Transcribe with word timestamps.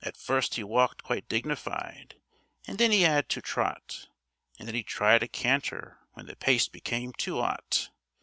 At 0.00 0.16
first 0.16 0.58
'e 0.58 0.64
walked 0.64 1.02
quite 1.02 1.28
dignified, 1.28 2.14
an' 2.66 2.78
then 2.78 2.94
'e 2.94 3.04
'ad 3.04 3.28
to 3.28 3.42
trot, 3.42 4.08
And 4.58 4.66
then 4.66 4.74
'e 4.74 4.82
tried 4.82 5.22
a 5.22 5.28
canter 5.28 5.98
when 6.14 6.24
the 6.24 6.34
pace 6.36 6.66
became 6.66 7.12
too 7.12 7.40
'ot. 7.40 7.90